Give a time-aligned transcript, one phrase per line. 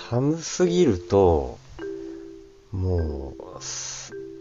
[0.00, 1.58] 寒すぎると、
[2.72, 3.60] もう、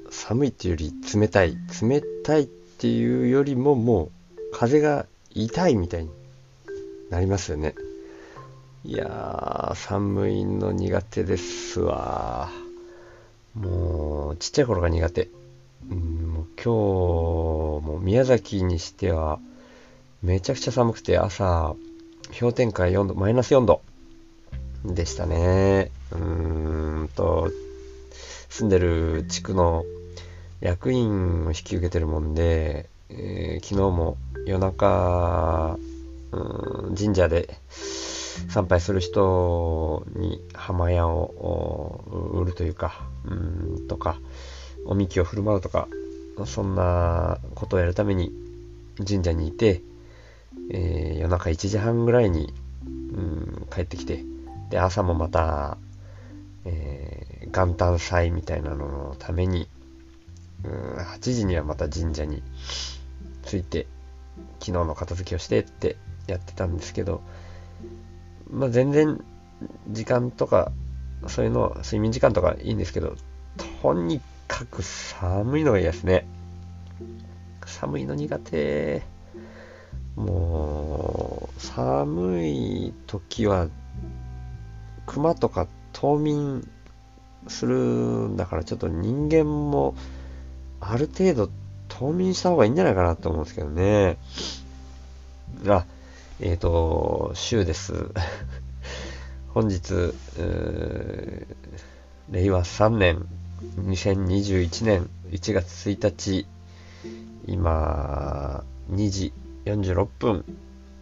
[0.10, 1.58] 寒いっていうより冷たい。
[1.82, 4.12] 冷たいっていうよりももう、
[4.54, 6.12] 風が痛いみたいに
[7.10, 7.76] なりますよね。
[8.86, 12.50] いやー、寒いの苦手ですわ。
[13.54, 15.28] もう、ちっちゃい頃が苦手。
[15.90, 15.98] うん、
[16.34, 16.68] もう今日
[17.88, 19.40] も宮崎にしては、
[20.24, 21.76] めちゃくちゃ寒くて朝、
[22.40, 23.82] 氷点下4度、マイナス4度
[24.86, 25.92] でしたね。
[26.12, 27.50] うーんと、
[28.50, 29.86] 住んでる地区の
[30.60, 35.78] 役員を引き受けてるもんで、えー、昨日も夜中、
[36.32, 37.58] うん、神社で
[38.50, 44.18] 参拝する人に浜屋を売るというか、うんとか、
[44.86, 45.88] おみきを振る舞うとか、
[46.46, 48.34] そんなことをやるために
[49.08, 49.82] 神社にいて、
[50.72, 52.54] えー、夜中1時半ぐらいに、
[52.86, 54.24] うん、帰ってきて、
[54.72, 55.78] で、朝もまた、
[56.66, 59.68] えー、元旦祭みたいなののために、
[60.64, 62.42] うん、8時にはまた神社に
[63.46, 63.86] 着いて、
[64.60, 67.22] 昨日の片付けをしてってやってたんですけど、
[68.50, 69.22] まあ、全然
[69.90, 70.72] 時間とか、
[71.28, 73.16] そういうの、睡眠時間とかいいんですけど、
[73.82, 76.26] とにかく寒いのが嫌ですね。
[77.66, 79.02] 寒いの苦手。
[80.16, 83.68] もう、寒い時は、
[85.06, 86.68] 熊とか冬眠
[87.48, 89.96] するんだからちょっと人間も
[90.80, 91.50] ある程度
[91.90, 94.18] 冬眠した方がいいんじゃないかなと思うんですけどね。
[95.68, 95.86] あ、
[96.40, 97.94] えっ、ー、と、週です。
[99.54, 100.14] 本日、
[102.32, 103.28] 令和3年、
[103.78, 106.48] 2021年1月1日、
[107.46, 109.34] 今、2時
[109.66, 110.44] 46分っ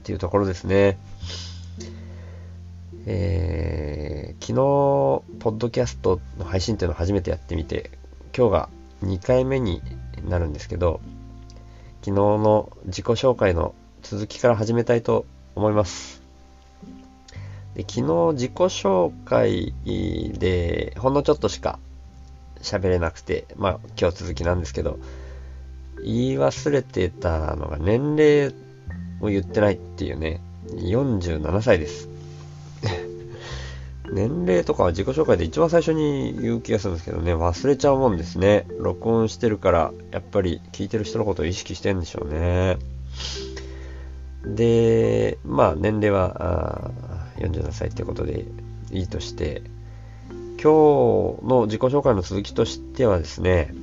[0.04, 0.98] ていうところですね。
[3.06, 7.92] えー、昨日、ポッドキャストの配信っていうのを初めてやってみて、
[8.36, 8.70] 今日が
[9.04, 9.82] 2回目に
[10.28, 11.00] なるんですけど、
[12.02, 16.22] 昨日の自己紹介の続きから始めたいと思います。
[17.76, 19.74] で昨日自己紹介
[20.38, 21.80] でほんのちょっとしか
[22.62, 25.00] 喋れなくて、まあ今日続きなんですけど、
[26.04, 28.54] 言い忘れてたのが年齢
[29.22, 32.10] を言ってないっていうね、47歳です。
[34.12, 38.66] 年齢とかは自己紹介で一番最初に言う気がするんですけどね、忘れちゃうもんですね。
[38.80, 42.78] 録音してるから、やっぱり聞いてる人のことを意識してんでしょうね。
[44.46, 46.92] で、まあ年齢は
[47.38, 48.46] 47歳ってことで
[48.92, 49.62] いいとして、
[50.30, 53.74] 今日の自己紹介の続きとしてはですね、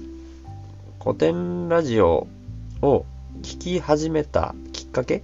[1.03, 2.27] 古典ラジオ
[2.83, 3.07] を
[3.43, 5.23] 聞き始めたきっかけ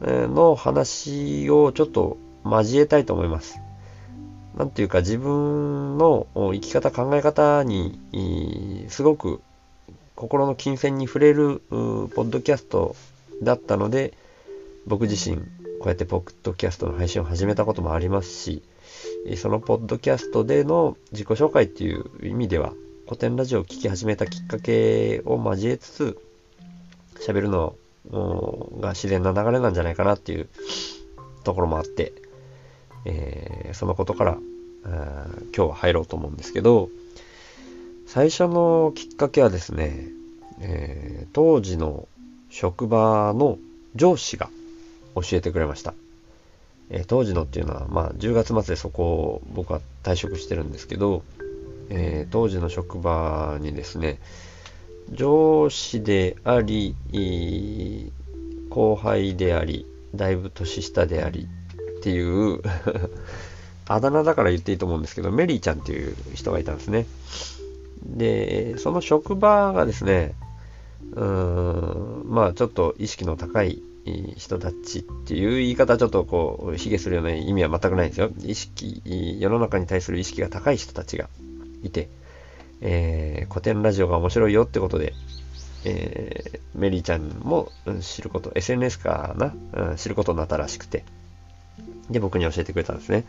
[0.00, 3.60] の話をちょっと交えたいと思います。
[4.58, 9.40] なんていうか自分の生き方、考え方にすごく
[10.16, 12.96] 心の金銭に触れるポッドキャスト
[13.40, 14.14] だったので、
[14.88, 18.64] 僕自身こうやってポッドキャストの配信を始めたこともありますし、
[19.36, 22.72] そのポッドキャストでの自己紹介っていう意味では、
[23.04, 26.18] 古典ラジオを聴き始めたきっかけを交えつつ、
[27.20, 27.76] 喋るの
[28.80, 30.48] が自然な流れなんじゃないかなっていう
[31.44, 32.12] ところもあって、
[33.04, 34.38] えー、そのことから
[34.84, 36.88] 今日は入ろうと思うんですけど、
[38.06, 40.06] 最初のきっかけはですね、
[40.60, 42.08] えー、当時の
[42.50, 43.58] 職場の
[43.94, 44.48] 上司が
[45.14, 45.94] 教えてくれました。
[46.90, 51.22] えー、当時のっていうのは、まあ、10月末でそこを僕は退職してるんですけど、
[51.90, 54.18] えー、当時の職場にですね、
[55.12, 56.94] 上司であり、
[58.70, 61.48] 後輩であり、だいぶ年下であり
[61.98, 62.62] っていう
[63.88, 67.06] あだ名だから言っていいと思うんですけど、メリーちゃんっていう人がいたんですね。
[68.04, 70.34] で、その職場がですね、
[71.12, 73.82] うーん、まあちょっと意識の高い
[74.36, 78.30] 人たちっていう言い方ちょっとこう、卑下するような意味は全くないんですよ。
[78.42, 79.02] 意識、
[79.40, 81.28] 世の中に対する意識が高い人たちが
[81.82, 82.08] いて、
[82.80, 85.14] えー、古典ラジオが面白いよってことで、
[85.84, 87.70] えー、メリーちゃんも
[88.00, 89.54] 知ること、SNS かな、
[89.90, 91.04] うん、知ることになったらしくて、
[92.10, 93.24] で、僕に教えてくれたんですね。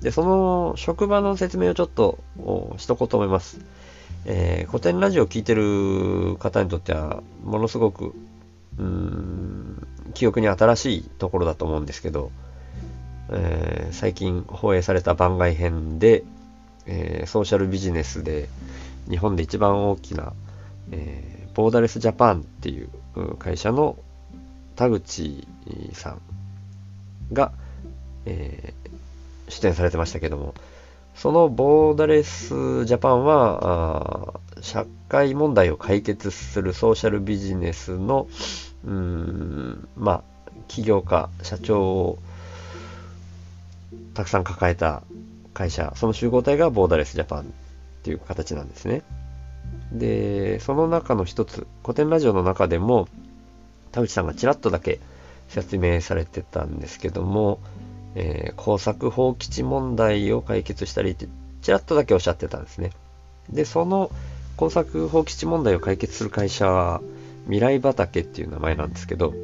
[0.00, 2.18] で、その職場の説明をちょっと
[2.76, 3.60] しとこうと思います。
[4.24, 8.12] えー、古典ラジオを聴いてる方にとっては、ものすごく、
[8.78, 12.30] うん、記憶に新しいところだと思うんですけど、
[13.30, 16.24] えー、最近放映された番外編で、
[16.86, 18.48] えー、ソーシャルビジネスで
[19.08, 20.32] 日本で一番大きな、
[20.90, 22.88] えー、ボーダレスジャパンっていう
[23.38, 23.96] 会社の
[24.76, 25.46] 田口
[25.92, 26.20] さん
[27.32, 27.52] が、
[28.26, 28.85] えー、
[29.48, 30.54] 出演されてましたけども、
[31.14, 38.28] そのボーダレスジャパンは、社会問題を解決するソーシャルビジネスの、
[38.84, 40.22] うん、まあ、
[40.68, 42.18] 起業家、社長を
[44.14, 45.02] たくさん抱えた
[45.54, 47.44] 会社、その集合体がボーダレスジャパンっ
[48.02, 49.02] ていう形なんですね。
[49.92, 53.08] で、その中の一つ、古典ラジオの中でも、
[53.92, 55.00] 田口さんがちらっとだけ
[55.48, 57.60] 説明されてたんですけども、
[58.16, 61.28] えー、工作放棄地問題を解決したりって、
[61.60, 62.90] ちらっとだけおっしゃってたんですね。
[63.50, 64.10] で、その
[64.56, 67.02] 工作放棄地問題を解決する会社は、
[67.44, 69.34] 未来畑っていう名前なんですけど、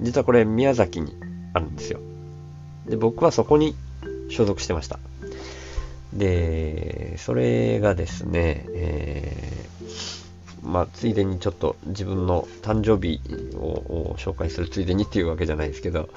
[0.00, 1.14] 実はこれ宮崎に
[1.52, 2.00] あるんですよ。
[2.86, 3.76] で、僕はそこに
[4.30, 4.98] 所属してました。
[6.12, 13.20] で、それがですね、えー、まあ、ついでにちょっと自分の誕生日
[13.56, 16.08] を紹介するついでにっていうわけじゃないですけど、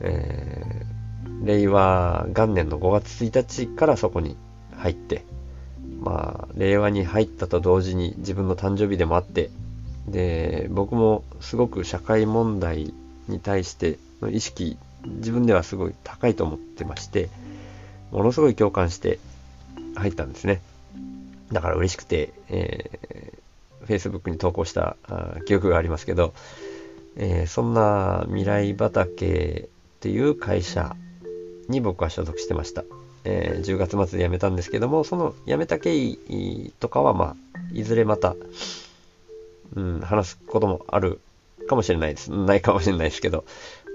[0.00, 1.01] えー、
[1.42, 4.36] 令和元年の5月1日からそこに
[4.76, 5.24] 入って、
[6.00, 9.50] まあ、令和に入ったと同時に自分の誕生日でもあって、
[10.06, 12.92] で、僕もすごく社会問題
[13.28, 17.28] に対しての意識、自分ではすごい高いと思ってまして、
[18.10, 19.18] ものすごい共感して
[19.94, 20.60] 入ったんですね。
[21.50, 24.96] だから嬉しくて、えー、Facebook に投稿した
[25.46, 26.34] 記憶がありますけど、
[27.16, 30.96] えー、そんな未来畑っていう会社
[31.68, 32.84] に僕は所属してました。
[33.24, 38.34] えー、10月末で辞めたんですけども、その辞めた経緯とかは、まあ、いずれまた、
[39.74, 41.20] うん、話すこともある
[41.68, 42.30] かもしれないです。
[42.30, 43.44] ないかもしれないですけど、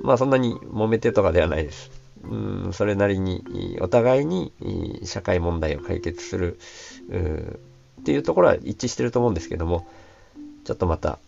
[0.01, 1.91] まあそんなに揉めてとかではないです。
[2.23, 4.51] うん、それなりにお互いに
[5.03, 6.57] 社会問題を解決する
[8.01, 9.87] っていうところは一致してると思うんですけども、
[10.63, 11.19] ちょっとまた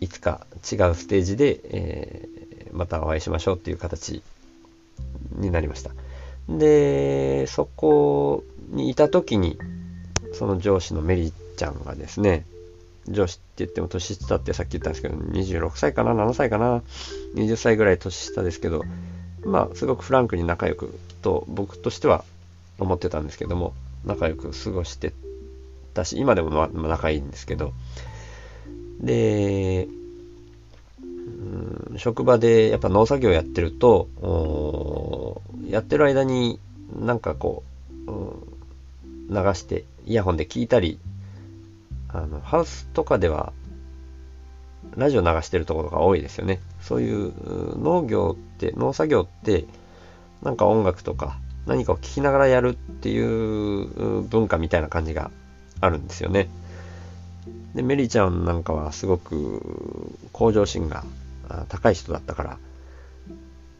[0.00, 4.22] いつか違うステージで、えー、またお会いしましょうっていう形
[5.36, 5.90] になりました。
[6.48, 9.58] で、そこにいた時に、
[10.32, 12.46] その上司のメリーちゃんがですね、
[13.08, 16.82] 上司って言っても年下ってさっき言ったんですけど、26歳かな、7歳かな、
[17.34, 18.84] 20歳ぐらい年下ですけど、
[19.44, 22.24] まあ、すごくフランクに仲良くと僕としては
[22.78, 23.74] 思ってたんですけども、
[24.04, 25.12] 仲良く過ごして
[25.94, 27.72] たし、今でも仲いいんですけど、
[29.00, 29.88] で、
[31.96, 36.60] 職場でやっぱ農作業やってると、やってる間に
[36.98, 37.62] なんかこ
[38.06, 38.10] う、
[39.30, 40.98] 流してイヤホンで聞いたり、
[42.08, 43.52] あの、ハウスとかでは
[44.96, 46.60] ラジオ流してるところが多いですよね。
[46.80, 47.32] そういう
[47.78, 49.64] 農業って、農作業って、
[50.42, 55.30] なんか音楽とか何かを聴きながらやるっていう文化みたいな感じが
[55.80, 56.48] あるんですよね。
[57.74, 61.04] で、メリーちゃんなんかはすごく向上心が
[61.68, 62.58] 高い人だったから、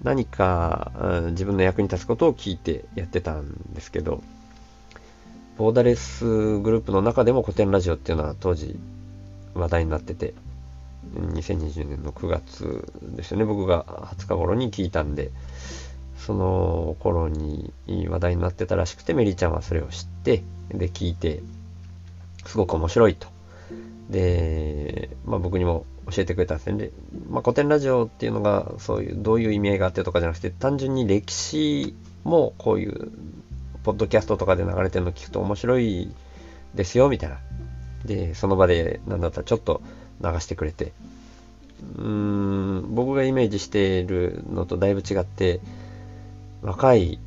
[0.02, 0.92] 何か
[1.30, 4.22] 自分の役に立つことを聞いてやってたんですけど、
[5.56, 8.78] ボーダレスグループの中でも古典ラジオっていうのは当時
[9.54, 10.34] 話題になってて、
[11.14, 13.84] 2020年の9月ですよね、僕が
[14.16, 15.30] 20日頃に聞いたんで、
[16.16, 17.72] その頃に
[18.08, 21.42] 話題になってたらしくて、メリーちゃんはそれを知って、で、聞いて、
[22.46, 23.26] すごく面白いと。
[24.10, 26.78] で、まあ僕にも教えてくれたんですね。
[26.78, 26.92] で、
[27.28, 33.10] まあ古典ラジオっていうのが、そういう、どういう意味合いがあってとかじゃなくて、単純に歴史もこういう、
[33.84, 36.10] ポッドキャストとかで流れてるの聞くと面白い
[36.74, 37.38] ですよ、みたいな。
[38.04, 39.82] で、その場で、なんだったらちょっと
[40.22, 40.92] 流してくれて、
[41.96, 45.60] うーん、僕がイメージしているのとだいぶ違って、
[46.62, 47.20] 若い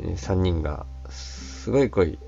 [0.00, 2.18] 3人が、すごい声、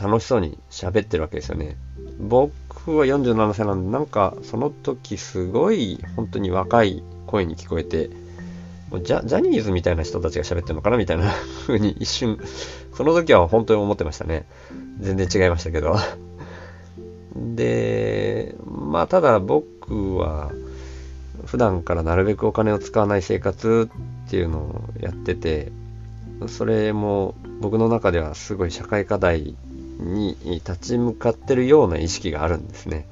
[0.00, 1.76] 楽しそうに喋ってるわけですよね。
[2.18, 8.10] 僕僕は47歳なんで、なんかその時すごい本当に若い声に聞こえて、
[9.02, 11.32] ジャジャニーズみたいな人たちが喋ってるのかなみたいな
[11.66, 12.38] 風に一瞬、
[12.92, 14.46] その時は本当に思ってましたね。
[15.00, 15.96] 全然違いましたけど。
[17.34, 20.52] で、まあただ僕は
[21.46, 23.88] 普段からなるべくお金を使わない生活
[24.26, 25.72] っていうのをやってて、
[26.46, 29.56] それも僕の中ではすごい社会課題
[29.98, 33.06] に立ち向かってるような意識があるんですね。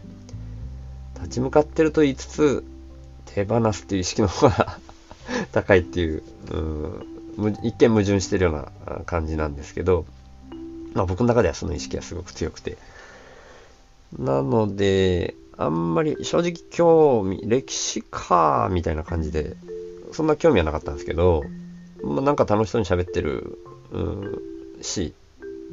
[1.17, 2.65] 立ち向かってると言いつつ、
[3.27, 4.79] 手放すっていう意識の方が
[5.53, 10.05] 高いっていう、うん、一見矛盾してるような感じなんですけど、
[10.95, 12.77] まあ僕の中ではその意識がすごく強くて、
[14.19, 19.57] なので、あんまり正直興味、歴史か、みたいな感じで、
[20.13, 21.45] そんな興味はなかったんですけど、
[22.03, 23.59] まあ、なんか楽しそうに喋ってる、
[23.93, 24.39] うん、
[24.83, 25.15] し、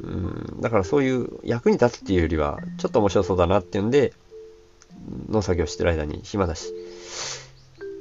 [0.02, 4.12] うん、だからそういう役に立つっていうよりは、ちょっと面白そうだなっていうんで、
[5.28, 6.72] 農作業してる間に暇だし、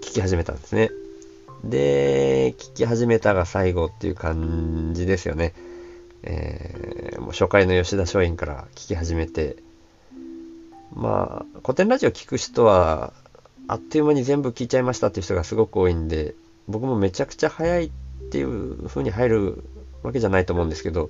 [0.01, 0.91] 聞き始めたんですね。
[1.63, 5.53] で、聞き始めたが最後っていう感じですよね。
[6.23, 9.57] えー、もう初回の吉田松陰から聞き始めて、
[10.93, 13.13] まあ、古典ラジオ聞く人は、
[13.67, 16.35] あっという間に全部聞いちゃいましたっていう人がすごく多いんで、
[16.67, 17.91] 僕もめちゃくちゃ早いっ
[18.31, 19.63] ていう風に入る
[20.03, 21.09] わけじゃないと思うんですけど、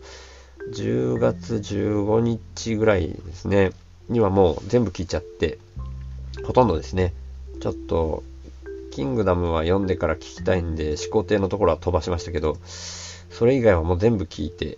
[0.73, 3.71] 10月15日ぐらいですね、
[4.09, 5.59] にはもう全部聞いちゃって、
[6.43, 7.13] ほとんどですね、
[7.59, 8.23] ちょっと、
[8.91, 12.57] キングダムは読んでから聞きたいんで、始皇帝のところは飛ばしましたけど、
[13.29, 14.77] それ以外はもう全部聞いて、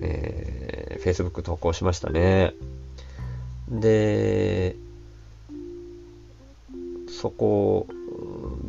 [0.00, 2.54] えー、Facebook 投稿しましたね。
[3.68, 4.76] で、
[7.08, 7.86] そこ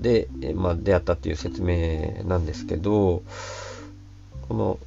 [0.02, 3.24] で、まあ、出会ったっていう説明なんですけど、
[4.48, 4.80] この、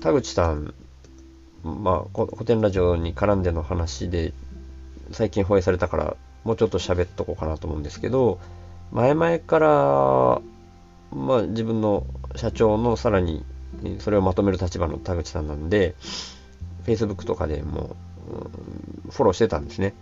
[0.00, 0.74] 田口さん、
[1.64, 4.32] まあ、古典ラジオに絡んでの話で、
[5.10, 8.38] 最近放映されたから、もうちょっと喋っとこうかなと思うんですけど、
[8.92, 9.68] 前々から、
[11.10, 13.44] まあ、自分の社長のさらに
[13.98, 15.94] それをまとめる立場の田口さんなんで、
[16.84, 17.96] Facebook とかでも、
[18.30, 19.94] うん、フォローしてたんですね。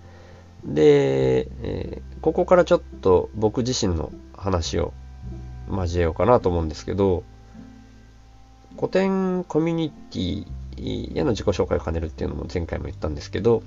[0.65, 4.93] で、えー、ここからちょっと僕自身の話を
[5.71, 7.25] 交えようかなと思うんですけど、
[8.77, 13.63] 古典コミュニティへの自己紹介を兼ねるっていうのも前回も言ったんですけど、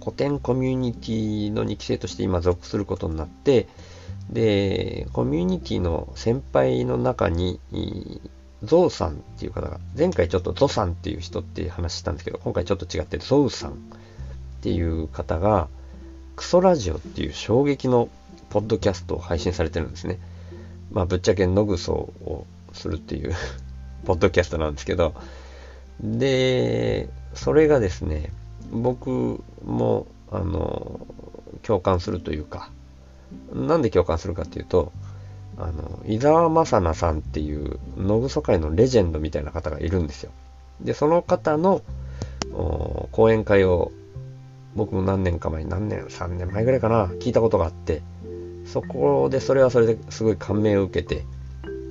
[0.00, 3.66] 古典コミュニティの2期生として今属することになって、
[4.30, 7.60] で、コミュニティの先輩の中に、
[8.62, 13.74] ゾウさんっていう方が、前回ちょっとゾさんっていう人って話したんですけど、今回ちょっと違ってゾウさんっ
[14.60, 15.68] ていう方が、
[16.36, 18.08] クソラジオっていう衝撃の
[18.50, 20.18] ポッドキャストを配信されてるんですね。
[20.92, 23.34] まあ、ぶっちゃけ野ぐそをするっていう
[24.04, 25.14] ポッドキャストなんですけど、
[26.00, 28.32] で、それがですね、
[28.70, 31.06] 僕も、あの、
[31.62, 32.70] 共感するというか、
[33.52, 34.92] なんで共感するかっていうと、
[35.56, 40.32] あの、伊沢正奈さんっていう野ぐそ界のレジェンドみたいな方がいるんですよ。
[40.80, 41.82] で、その方の
[43.12, 43.92] 講演会を
[44.74, 48.02] 僕も何年か前、何年、3年前ぐらいかな、聞いたことがあって、
[48.66, 51.24] そこでそれはそれですごい感銘を受けて、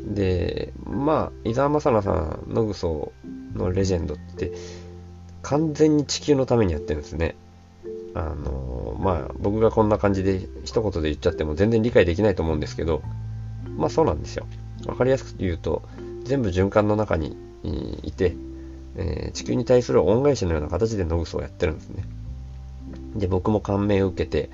[0.03, 3.11] で、まあ、伊沢正奈さん、野ぐそ
[3.55, 4.51] のレジェンドって、
[5.41, 7.35] 完全に地球のためにやってるんですね。
[8.13, 13.01] あの、まあ、僕がこんな感じで一言で言っちゃっても全然理解できないと思うんですけど、
[13.77, 14.45] まあそうなんですよ。
[14.85, 15.81] わかりやすく言うと、
[16.23, 17.37] 全部循環の中に
[18.03, 18.35] いて、
[18.95, 22.03] えー、地球に対する恩返しのような形で野グソをやってるんですね。
[23.15, 24.49] で、僕も感銘を受けて、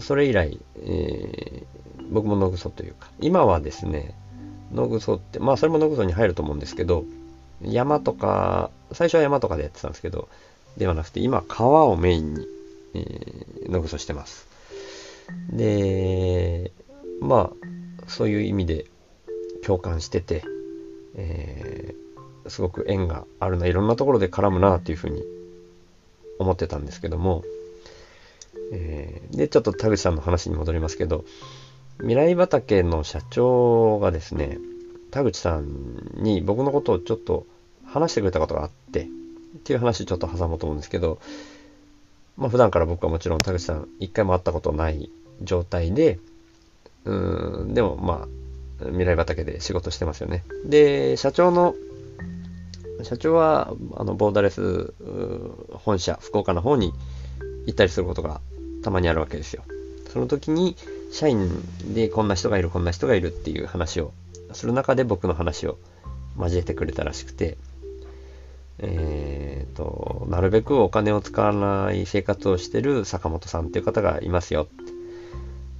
[0.00, 1.64] それ以来、えー、
[2.10, 4.14] 僕も野グソというか、今はですね、
[4.72, 7.04] 野グソって、まあそれも野グソに入ると思うんですけど、
[7.62, 10.28] 山とか、最初は山とかでやってたんですけど、
[10.76, 12.46] ではなくて、今川をメインに、
[12.94, 14.46] えー、野グソしてます。
[15.50, 16.72] で、
[17.20, 17.66] まあ、
[18.06, 18.86] そういう意味で
[19.64, 20.44] 共感してて、
[21.16, 25.22] えー、すごく縁があるな、いろんなところで絡むなっていうふうに
[26.38, 27.44] 思ってたんですけども、
[28.72, 31.24] えー、で、ちょっと田口さんの話に戻りますけど、
[31.98, 34.58] 未来畑の社長がですね、
[35.10, 37.46] 田口さんに僕のことをちょっと
[37.84, 39.06] 話してくれたことがあって、っ
[39.64, 41.18] ていう話ちょっと挟もうと思うんですけど、
[42.36, 45.10] まあ普段から僕はもちろん田口さん一回も会ったことない
[45.42, 46.20] 状態で、
[47.04, 48.26] うん、でもま
[48.80, 50.44] あ、未来畑で仕事してますよね。
[50.64, 51.74] で、社長の、
[53.02, 54.92] 社長は、あの、ボーダレス
[55.72, 56.92] 本社、福岡の方に
[57.66, 58.40] 行ったりすることが
[58.82, 59.64] たまにあるわけですよ。
[60.12, 60.76] その時に、
[61.10, 61.50] 社員
[61.94, 64.12] でこんな人がいる、こんな人がいるっていう話を
[64.52, 65.78] する中で僕の話を
[66.38, 67.58] 交えてくれたらしくて、
[68.80, 74.68] えっ、ー、と、なるべくお金を使わない生活をしてる坂本さんっていう方がいますよ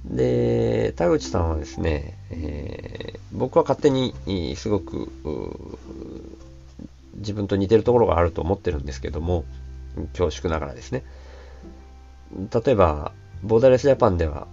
[0.05, 4.13] で、田口さんはですね、えー、僕は勝手に
[4.55, 5.09] すごく
[7.15, 9.45] 自分と似てるところがあると思ってるんですけども、
[10.13, 11.03] 恐縮ながらですね。
[12.33, 14.47] 例えば、ボーダレスジャパンでは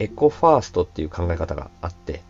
[0.00, 2.22] エコファーストっていう考え方があって、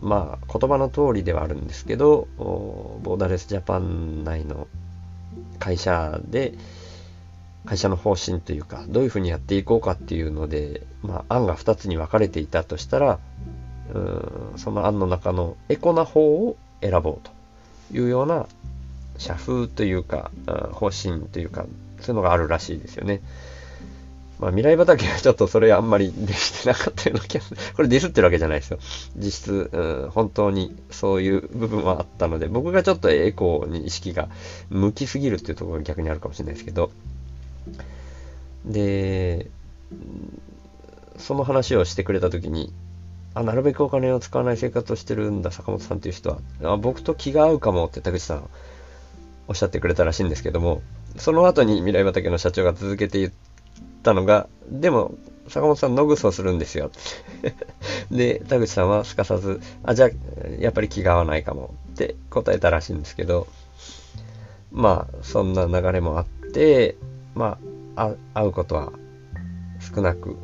[0.00, 4.68] まあ言葉の通りではあるんですけど、ボーダレスジャパン内の
[5.58, 6.54] 会社で、
[7.64, 13.18] 会社の方針というか、どういうふうにやっていこうかっていうので、まあ、案が2つに分かれていたとしたら、
[13.92, 18.46] うんその案の中のエコな方を選ぼうというような
[19.18, 20.30] 社風というか、
[20.72, 21.64] 方針というか、
[22.00, 23.20] そういうのがあるらしいですよね。
[24.38, 27.60] まあ、未来畑はちょっとそれあんまりできてなかったような気がする。
[27.74, 28.78] これディスってるわけじゃないですよ。
[29.16, 34.28] 実質、うん、本当にそういう部分はあったので、僕がちょっとエコーに意識が
[34.68, 36.90] 向きすぎるっていうところが逆にあるかもしれないですけど、
[38.66, 39.48] で、
[41.18, 42.72] その話をしてくれたときに、
[43.34, 46.38] あ、なるべくお金を使わない生活をしてるんだ、坂本さんっていう人は。
[46.62, 48.48] あ僕と気が合うかもって田口さん
[49.48, 50.82] おっしゃってくれたらしいんですけども、
[51.16, 53.32] その後に未来畑の社長が続けて言っ
[54.06, 55.14] たのが、でも、
[55.48, 56.90] 坂本さん、野ぐそするんですよ。
[58.10, 63.48] で、田口さんはすかさず、あ、じゃあ、やっぱり気が合わないかもって答えたらしいんですけど、
[64.70, 66.96] まあ、そんな流れもあって、
[67.34, 67.58] ま
[67.96, 68.92] あ、会うことは
[69.94, 70.36] 少なく、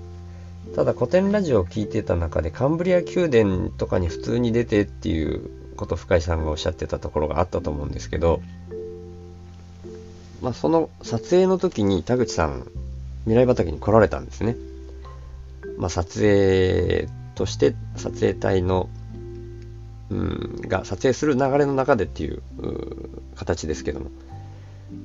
[0.74, 8.40] ただ古典ラジオを聞いてた中でカンブリア宮殿とかに普通に出てっていうこと深井さんがおっしゃってたところがあったと思うんですけど、
[10.40, 12.66] まあ、その撮影の時に田口さん
[13.24, 14.56] 未来畑に来られたんですね。
[15.78, 18.88] まあ、撮影として撮影隊の、
[20.10, 22.42] うん、が撮影する流れの中でっていう
[23.36, 24.10] 形ですけども。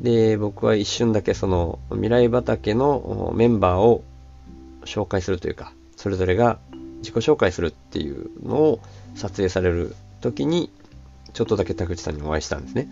[0.02, 4.04] で、僕は一瞬だけその未来畑のメンバーを
[4.84, 6.60] 紹介するというか、それぞれが
[7.00, 8.80] 自己紹介するっていうのを
[9.16, 10.72] 撮影される時に、
[11.34, 12.88] ちょっとだけ田口さんにお会いしたんですね。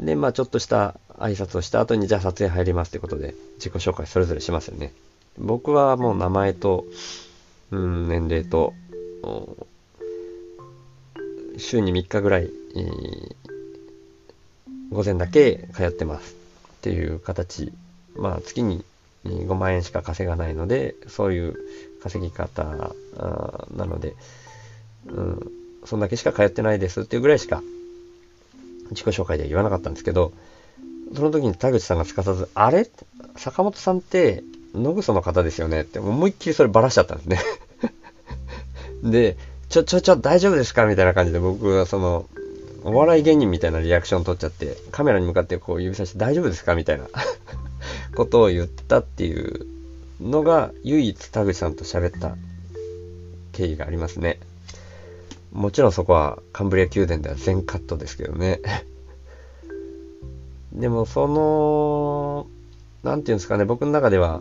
[0.00, 4.92] で、まあちょっとした挨拶をした後に、じゃあ撮影入りますってことで、自己紹介それぞれしますよね。
[5.38, 6.84] 僕はもう名前と、
[7.70, 8.74] うん、年齢と、
[11.58, 13.34] 週に3日ぐらい、えー、
[14.90, 16.34] 午前だけ通ってます
[16.78, 17.72] っていう形。
[18.14, 18.84] まあ月に
[19.24, 21.56] 5万円しか稼がないので、そういう
[22.02, 22.64] 稼ぎ方
[23.74, 24.14] なので、
[25.08, 25.52] うん、
[25.84, 27.62] そんだけしか通ってないですっていうぐらいしか
[28.90, 30.32] 自己紹介では言わなかったんですけど、
[31.14, 32.88] その時に田口さんがすかさず、あれ？
[33.36, 34.42] 坂本さんって
[34.74, 35.82] 野草の方ですよね？
[35.82, 37.38] って思いっきりそればらしちゃったんですね。
[39.10, 39.36] で、
[39.68, 40.86] ちょ、ちょ、ちょ、大丈夫ですか？
[40.86, 42.28] みたいな感じで僕はその、
[42.82, 46.74] お笑い芸人みたいなリアクション取っちゃって、カメラに向かってこう指さして大丈夫ですか？
[46.74, 47.06] みたいな
[48.16, 49.66] ことを言ったっていう
[50.20, 52.36] のが唯一田口さんと喋った
[53.52, 54.40] 経緯がありますね。
[55.52, 58.60] もちろんそこはカンブリア宮殿では全カットですけどね。
[60.76, 62.46] でもその、
[63.02, 64.40] なんていうんですかね、僕の中では、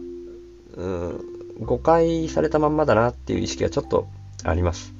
[0.75, 1.25] うん、
[1.61, 4.07] 誤解されたまんまだなっていう意識がちょっと
[4.43, 4.93] あります。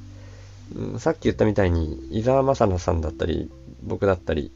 [0.76, 3.52] うん、さっき言ったみたいに、伊沢正奈さんだったり、
[3.84, 4.52] 僕だったり、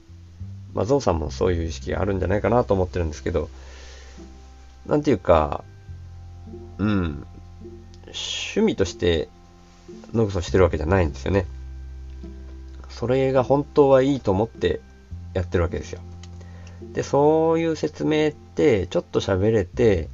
[0.73, 3.49] まあ、ゾウさんもそういう意識があるんじゃないかなと思ってるんですけど、
[4.85, 5.63] なんていうか、
[6.77, 7.25] うん、
[8.05, 9.27] 趣味として
[10.13, 11.45] ノグソしてるわけじゃないんですよね。
[12.89, 14.81] それが本当はいいと思って
[15.33, 16.01] やってるわけですよ。
[16.93, 20.09] で、そういう説明って、ちょっと喋れて、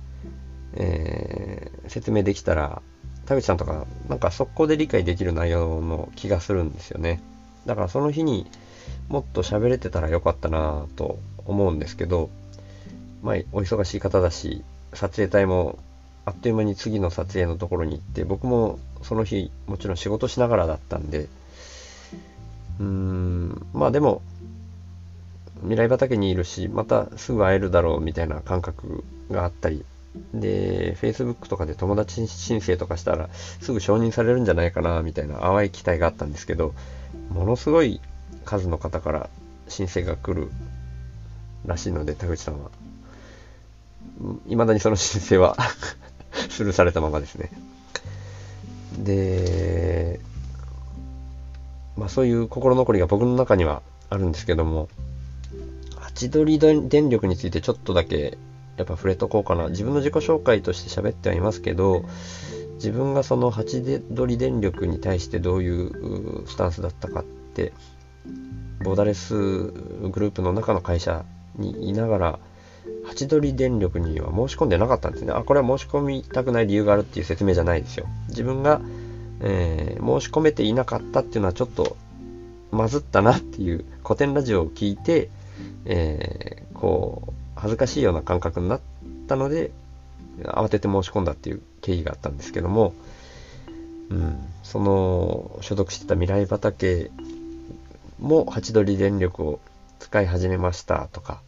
[0.73, 2.81] えー、説明できたら、
[3.25, 7.21] 田口さんとか、なんか速攻で理解できる内容の気がするんですよね。
[7.65, 8.45] だからその日に
[9.09, 12.29] もっと喋れてたらよかったなと思うんですけど、
[13.23, 15.79] まあ、お忙しい方だし、撮影隊も
[16.25, 21.27] あっという間に次の撮影のところに行って、僕もその日、もちろん仕事しながらだったんで、
[22.79, 24.21] うーん、まあでも、
[25.65, 29.83] 未来畑にいるし、またすぐ会えるだろうみたいな感覚があったり、
[30.33, 36.73] で、Facebook とかで友達申請とかしたら、すぐ承認されるんじゃないかな、みたいな淡い期待があったんですけど、
[37.29, 37.99] ものすごい
[38.45, 39.29] 数の方から
[39.67, 40.49] 申請が来る
[41.65, 42.69] らしいので、田口さんは。
[44.47, 45.57] 未だにその申請は
[46.49, 47.51] スルーされたままですね。
[48.99, 50.19] で、
[51.97, 54.87] まあそういう心残りが僕の中にはあるんですけども、
[56.15, 58.37] チドリ電力についてちょっとだけ
[58.77, 59.67] やっぱ触れとこうかな。
[59.69, 62.05] 自分の自己紹介として喋ってはいますけど、
[62.75, 67.73] 自分がそのハチドリ電力に対してどういうスタンスだったかって、
[68.83, 71.23] ボーダレスグループの中の会社
[71.55, 72.39] にいながら、
[73.05, 75.31] ハチドリ電力には申し込んでなかったんですね。
[75.31, 78.07] あ、これは申し込みたくない理由があるっていう説明じゃないですよ。
[78.27, 78.81] 自分が、
[79.41, 81.97] えー、申し込めていなかったっていうのはちょっと
[82.71, 85.29] まずったなっていう古典ラジオを聞いて、
[85.85, 88.81] えー、こう、恥ずかしいような感覚になっ
[89.27, 89.71] たので、
[90.43, 92.93] 慌てて申し込んだっていう経緯があったんですけども、
[94.09, 97.09] うん、その所属してた未来畑
[98.19, 99.59] もハチドリ電力を
[99.99, 101.41] 使い始めましたとか、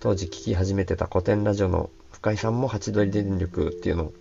[0.00, 4.12] 当時聞き始めてた古典ラジオの深井さんもハチドリ電力っていうのを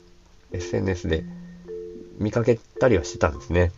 [0.51, 1.23] SNS で
[2.17, 3.71] 見かけたりはしてたんですね。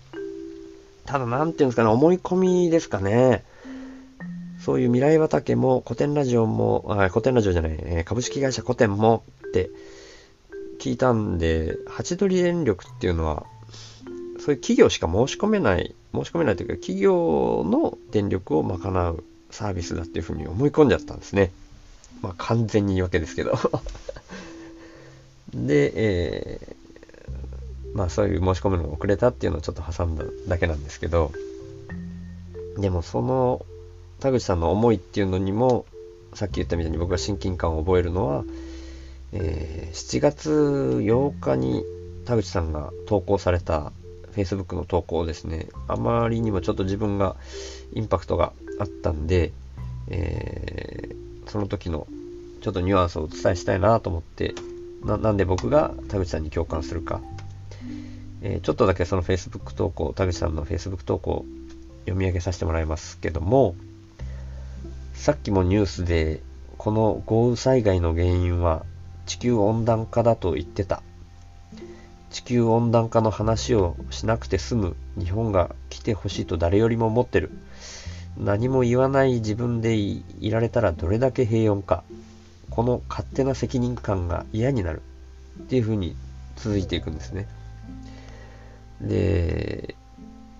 [1.06, 3.44] ただ、なんていうんですかね、思い込みですかね。
[4.60, 9.70] そういう未来畑も古典ラジオも、あ古典ラジオじゃない、え株式会社古典もって
[10.80, 13.46] 聞いたんで、ハチドリ電力っていうのは、
[14.40, 21.52] そういう企業しか申し込めない、申し込めないというか、企業の電力を賄うサービスだっていうふうに思い込んじゃったんですね。
[22.22, 23.58] まあ完全に言い訳ですけど
[25.54, 31.32] で、えー、まあそういう申し込むのが遅れたっていうのをちょっと挟んだだけなんですけど、
[32.78, 33.66] でもその
[34.20, 35.86] 田口さんの思いっていうのにも、
[36.34, 38.44] さっき言ったみたいに僕が親近感を覚えるのは、
[39.34, 41.84] えー、7月8日に
[42.26, 43.92] 田口さんが投稿された
[44.34, 47.36] Facebook の投稿ですね、あまりにもちょっと自分が
[47.94, 49.52] インパクトがあったんで、
[50.08, 52.08] えー、その時の
[52.62, 54.54] ちょっとニュアンスをお伝えしたいなと思って
[55.04, 57.22] な、んで僕が田口さんに共感するか、
[58.42, 61.46] えー、ちょっとだけその Facebook 投稿、田口さんの Facebook 投稿
[62.02, 63.76] 読み上げさせてもらいますけども、
[65.20, 66.42] さっきもニュースで、
[66.78, 68.86] この豪雨災害の原因は
[69.26, 71.04] 地球温暖化だと言ってた。
[72.32, 77.52] 地球温暖化の話をしなくて済む日本が来てほしいと誰よりも思ってる。
[78.38, 82.06] 何も言わない自分でいられたらどれだけ平穏か。
[82.70, 85.02] この勝手な責任感が嫌になる。
[85.62, 86.16] っていう風に
[86.56, 87.46] 続いていくんですね。
[89.02, 89.96] で、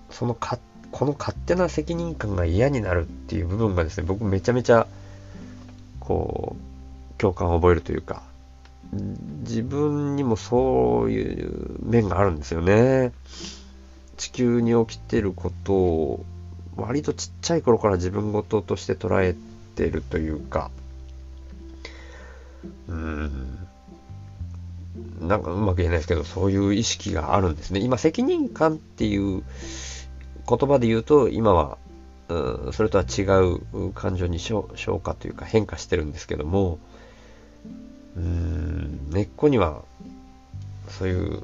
[0.10, 0.60] そのか、
[0.92, 4.88] この勝手な責任感が嫌になるっていう部分がですね、僕めちゃめちゃ、
[6.00, 8.24] こう、共感を覚えるというか、
[9.42, 13.12] 自分にもそういう面があるんですよね。
[14.18, 16.26] 地球に起きてることを
[16.76, 19.36] 割とちっちゃい頃から自分事として捉え
[19.76, 20.72] てるというか、
[22.88, 23.68] うん、
[25.22, 27.80] なんかうまく言えないですけど、そういう意識があるんですね。
[27.80, 29.44] 今、責任感っていう
[30.50, 31.78] 言葉で言うと、今は、
[32.30, 34.64] うん、それとは違う感情に消
[35.00, 36.80] 化というか変化してるんですけども、
[38.18, 39.84] うん、根っこには、
[40.90, 41.44] そういう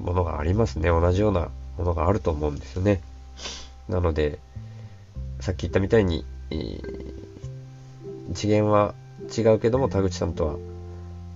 [0.00, 0.88] ものがありますね。
[0.88, 3.00] 同じようなものがあると思うんですよね。
[3.88, 4.40] なので、
[5.40, 8.94] さっき言ったみたいに、えー、次元は
[9.36, 10.56] 違うけども、田口さんとは、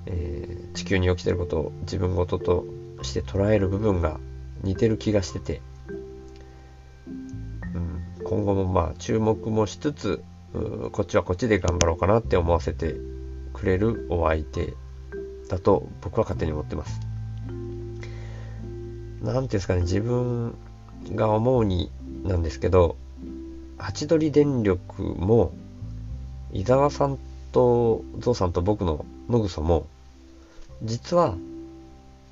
[0.07, 2.67] えー、地球に起きてることを自分事と
[3.03, 4.19] して捉える部分が
[4.63, 5.63] 似てる気がしてて、
[8.33, 10.25] 今後もまあ注目もしつつ、
[10.93, 12.95] こっちはこっちで頑張ろうかなって思わせて
[13.53, 14.73] くれるお相手
[15.51, 16.99] だと僕は勝手に思ってます。
[19.23, 20.55] なんていうんですかね、自分
[21.15, 21.91] が思うに
[22.25, 22.97] なんですけど、
[23.77, 25.53] ハチドリ電力も、
[26.55, 27.19] 伊沢さん
[27.53, 29.87] とゾウさんと僕の野草も、
[30.83, 31.37] 実は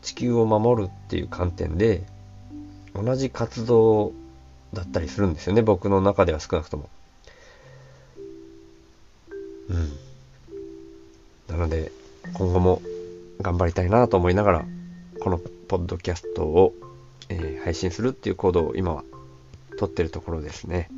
[0.01, 2.05] 地球を守るっていう観点で、
[2.95, 4.15] 同じ活動
[4.73, 6.89] だったりするんですよね、僕の中では少なくとも。
[9.69, 9.93] うん。
[11.49, 11.93] なので、
[12.35, 12.83] 今後も
[13.41, 14.65] 頑張りたいなと思いながら、
[15.21, 16.75] このポッドキャストを、
[17.29, 19.05] えー、配信するっていう行動を今は
[19.79, 20.89] 取ってるところですね。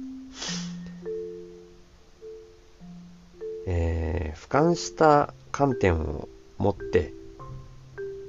[3.66, 7.12] えー、俯瞰した観点を持って、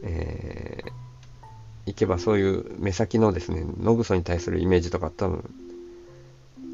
[0.04, 0.83] えー、
[1.86, 5.50] いけばそういう目先のですね、野草に対するイメージとか多分、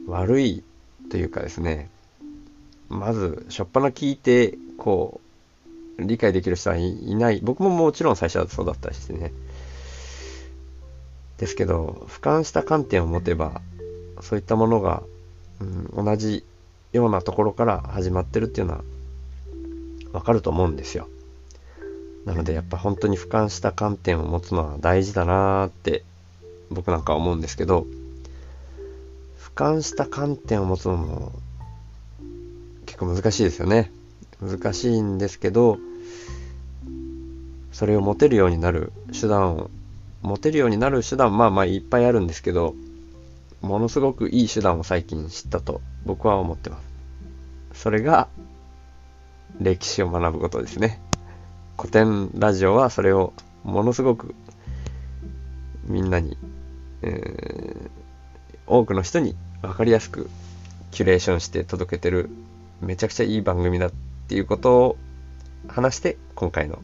[0.08, 0.64] 悪い
[1.10, 1.90] というかですね、
[2.90, 5.20] まず、しょっぱな聞いて、こ
[5.98, 7.40] う、理解できる人はいない。
[7.44, 9.32] 僕ももちろん最初はそうだったしね。
[11.38, 13.62] ですけど、俯瞰した観点を持てば、
[14.22, 15.04] そういったものが、
[15.60, 16.44] うん、同じ
[16.94, 18.82] ようなところから始まってるっていうのは
[20.14, 21.08] わかると思うんですよ。
[22.30, 26.04] なのでやっぱ本当に俯瞰した観点を持つのは大事だなーって
[26.70, 27.88] 僕なんか思うんですけど、
[29.40, 31.32] 俯瞰した観点を持つのも
[32.86, 33.92] 結構難しいですよね。
[34.40, 35.80] 難しいんですけど、
[37.72, 39.72] それを持てるようになる手段を、
[40.22, 42.76] 持てるようになる手段、まあまあいっぱいあるんですけど、
[43.62, 46.80] ものすごくいい手段を最近知ったと僕は思ってま
[47.74, 47.82] す。
[47.82, 48.28] それが
[49.60, 51.02] 歴史を学ぶことですね。
[51.80, 53.32] 古典ラジオはそれを
[53.64, 54.36] ものすごく
[55.86, 56.38] みんなに、
[57.02, 57.90] えー、
[58.68, 60.30] 多くの人に分かりやすく
[60.92, 62.30] キュレーションして届けてる
[62.82, 63.92] めちゃくちゃいい番組だっ
[64.28, 64.98] ていうことを
[65.70, 66.80] 話して今回の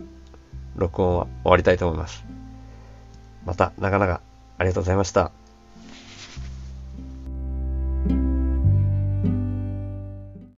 [0.78, 2.24] 録音は終わりたいと思います。
[3.46, 5.34] また長々ありがとうございました。